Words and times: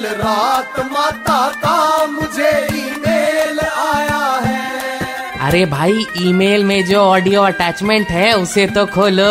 कल 0.00 0.06
रात 0.08 0.78
माता 0.92 1.40
का 1.54 2.06
मुझे 2.06 2.50
ईमेल 2.74 3.58
आया 3.60 4.20
है। 4.44 5.38
अरे 5.38 5.64
भाई 5.66 6.04
ईमेल 6.18 6.64
में 6.64 6.84
जो 6.86 6.98
ऑडियो 6.98 7.42
अटैचमेंट 7.42 8.08
है 8.08 8.32
उसे 8.32 8.66
तो 8.66 8.84
खोलो। 8.86 9.24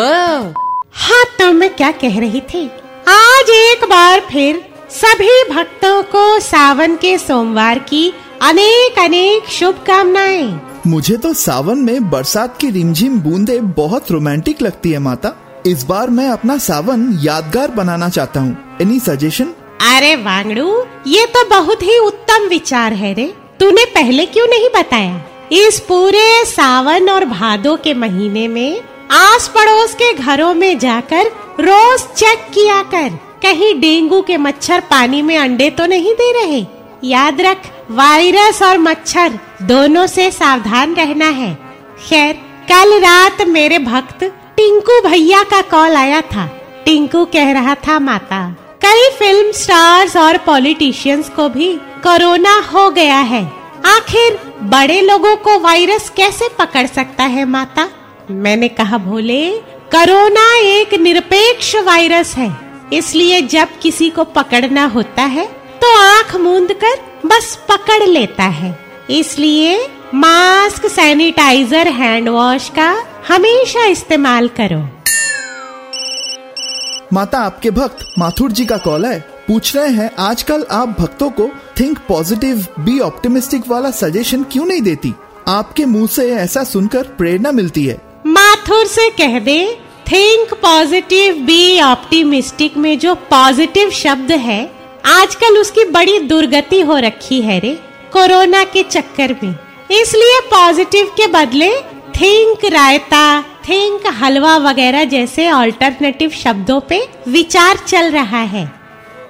हाँ 0.96 1.24
तो 1.38 1.50
मैं 1.52 1.74
क्या 1.76 1.90
कह 1.92 2.18
रही 2.20 2.40
थी? 2.50 2.64
आज 3.08 3.50
एक 3.50 3.84
बार 3.84 4.20
फिर 4.30 4.62
सभी 4.90 5.42
भक्तों 5.50 6.02
को 6.12 6.38
सावन 6.40 6.96
के 6.96 7.16
सोमवार 7.18 7.78
की 7.88 8.06
अनेक 8.42 8.98
अनेक 8.98 9.48
शुभकामनाएँ। 9.50 10.60
मुझे 10.86 11.16
तो 11.16 11.32
सावन 11.34 11.78
में 11.78 12.10
बरसात 12.10 12.56
की 12.60 12.70
रिमझिम 12.70 13.20
बूंदे 13.20 13.60
बहुत 13.76 14.10
रोमांटिक 14.10 14.62
लगती 14.62 14.90
है 14.90 14.98
माता। 14.98 15.36
इस 15.66 15.82
बार 15.84 16.10
मैं 16.10 16.28
अपना 16.28 16.56
सावन 16.58 17.08
यादगार 17.22 17.70
बनाना 17.70 18.08
चाहता 18.08 18.40
हूँ। 18.40 18.78
एनी 18.82 19.00
सजेशन 19.00 19.54
अरे 19.80 20.14
वांगड़ू, 20.14 20.84
ये 21.06 21.26
तो 21.26 21.44
बहुत 21.48 21.82
ही 21.82 21.98
उत्तम 21.98 22.48
विचार 22.48 22.92
है 22.92 23.12
रे। 23.14 23.24
तूने 23.60 23.84
पहले 23.84 24.26
क्यों 24.26 24.46
नहीं 24.46 24.68
बताया? 24.76 25.20
इस 25.52 25.78
पूरे 25.80 26.44
सावन 26.44 27.08
और 27.10 27.24
भादो 27.24 27.76
के 27.76 27.94
महीने 27.94 28.46
में 28.48 28.80
आस 29.10 29.48
पड़ोस 29.48 29.94
के 29.94 30.12
घरों 30.12 30.52
में 30.54 30.78
जाकर 30.78 31.30
रोज 31.60 32.04
चेक 32.14 32.46
किया 32.54 32.82
कर। 32.82 33.18
कहीं 33.42 33.74
डेंगू 33.80 34.20
के 34.22 34.36
मच्छर 34.36 34.80
पानी 34.80 35.22
में 35.22 35.36
अंडे 35.38 35.70
तो 35.70 35.86
नहीं 35.86 36.14
दे 36.14 36.32
रहे? 36.32 36.64
याद 37.04 37.40
रख, 37.40 37.66
वायरस 37.90 38.62
और 38.62 38.78
मच्छर 38.78 39.38
दोनों 39.62 40.06
से 40.06 40.30
सावधान 40.30 40.94
रहना 40.94 41.28
है। 41.32 41.54
खैर, 42.08 42.32
कल 42.68 42.98
रात 43.00 43.46
मेरे 43.48 43.78
भक्त 43.78 44.24
टिंकू 44.56 45.00
भैया 45.00 45.42
का 45.42 45.62
कॉल 45.62 45.96
आया 45.96 46.20
था। 46.20 46.46
टिंकू 46.84 47.24
कह 47.24 47.52
रहा 47.52 47.74
था, 47.74 47.98
माता 47.98 48.36
कई 48.90 49.08
फ़िल्म 49.18 49.50
स्टार्स 49.52 50.16
और 50.16 50.36
पॉलिटिशियंस 50.36 51.28
को 51.30 51.48
भी 51.48 51.68
कोरोना 52.04 52.56
हो 52.72 52.88
गया 52.90 53.18
है। 53.22 53.42
आखिर 53.86 54.38
बड़े 54.62 55.00
लोगों 55.00 55.34
को 55.36 55.58
वायरस 55.58 56.08
कैसे 56.16 56.48
पकड़ 56.58 56.86
सकता 56.86 57.24
है 57.24 57.44
माता? 57.44 57.86
मैंने 58.30 58.68
कहा, 58.70 58.98
भोले 58.98 59.46
कोरोना 59.94 60.48
एक 60.58 60.94
निरपेक्ष 60.94 61.74
वायरस 61.86 62.34
है। 62.36 62.50
इसलिए 62.92 63.40
जब 63.48 63.78
किसी 63.82 64.10
को 64.10 64.24
पकड़ना 64.34 64.86
होता 64.86 65.22
है 65.28 65.46
तो 65.82 65.96
आँख 65.98 66.36
मूंद 66.36 66.72
कर 66.74 67.00
बस 67.26 67.58
पकड़ 67.70 68.02
लेता 68.04 68.44
है। 68.44 68.78
इसलिए 69.10 69.78
मास्क 70.14 70.86
सैनिटाइजर 70.90 71.88
हैंड 71.94 72.28
वॉश 72.28 72.68
का 72.68 72.94
हमेशा 73.28 73.86
इस्तेमाल 73.86 74.48
करो। 74.58 74.86
माता 77.12 77.38
आपके 77.38 77.70
भक्त 77.70 77.98
माथुर 78.18 78.52
जी 78.52 78.66
का 78.66 78.76
कॉल 78.76 79.06
है। 79.06 79.20
पूछ 79.48 79.76
रहे 79.76 79.88
हैं, 79.88 80.10
आजकल 80.18 80.66
आप 80.70 80.96
भक्तों 81.00 81.30
को 81.30 81.50
थिंक 81.80 81.98
पॉजिटिव 82.08 82.66
बी 82.78 83.00
ऑप्टिमिस्टिक 83.00 83.62
वाला 83.68 83.90
सजेशन 83.90 84.42
क्यों 84.42 84.66
नहीं 84.66 84.80
देती? 84.80 85.14
आपके 85.48 85.84
मुँह 85.84 86.06
से 86.06 86.32
ऐसा 86.32 86.64
सुनकर 86.64 87.02
प्रेरणा 87.02 87.52
मिलती 87.52 87.84
है। 87.84 88.00
माथुर 88.26 88.86
से 88.86 89.10
कह 89.10 89.38
दे 89.38 89.78
थिंक 90.12 90.54
पॉजिटिव 90.54 91.34
बी 91.34 91.80
ऑप्टिमिस्टिक 91.80 92.76
में 92.76 92.98
जो 92.98 93.14
पॉजिटिव 93.14 93.90
शब्द 93.90 94.30
है, 94.30 94.72
आजकल 95.06 95.58
उसकी 95.58 95.84
बड़ी 95.84 96.18
दुर्गति 96.18 96.80
हो 96.80 96.96
रखी 96.96 97.40
है 97.40 97.58
रे, 97.58 97.80
कोरोना 98.12 98.64
के 98.64 98.82
चक्कर 98.82 99.36
में। 99.44 99.54
इसलिए 99.90 100.40
पॉजिटिव 100.40 101.06
के 101.06 101.26
बदले 101.26 101.70
थिंक 102.20 102.64
रायता 102.64 103.44
थिंक 103.68 104.00
हलवा 104.06 104.56
वगैरह 104.56 105.04
जैसे 105.04 105.50
ऑल्टरनेटिव 105.50 106.30
शब्दों 106.30 106.80
पे 106.80 107.08
विचार 107.28 107.76
चल 107.76 108.10
रहा 108.10 108.38
है। 108.38 108.72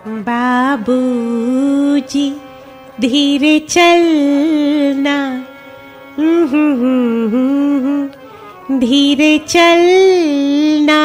बाबूजी, 0.09 2.37
धीरे 3.01 3.67
चलना। 3.69 5.45
धीरे 8.79 9.41
चलना। 9.49 11.01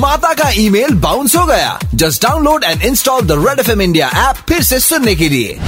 माता 0.00 0.34
का 0.34 0.50
ईमेल 0.50 0.94
बाउंस 0.94 1.36
हो 1.36 1.46
गया। 1.46 1.78
Just 1.94 2.22
download 2.22 2.64
and 2.64 2.82
install 2.82 3.20
the 3.20 3.32
red 3.32 3.60
F 3.60 3.80
India 3.80 4.08
app 4.08 4.36
फिर 4.48 4.62
से 4.62 4.80
सुनने 4.80 5.14
के 5.14 5.28
लिए। 5.28 5.60